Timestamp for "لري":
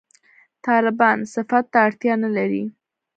2.35-2.63